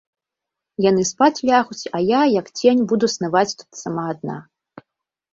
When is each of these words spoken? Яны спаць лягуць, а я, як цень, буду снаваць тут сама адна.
Яны 0.85 1.01
спаць 1.09 1.43
лягуць, 1.49 1.89
а 1.99 2.01
я, 2.03 2.21
як 2.35 2.49
цень, 2.59 2.81
буду 2.93 3.05
снаваць 3.17 3.55
тут 3.59 3.69
сама 3.83 4.07
адна. 4.15 4.39